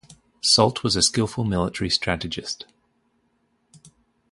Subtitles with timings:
[0.41, 2.65] Soult was a skillful military strategist.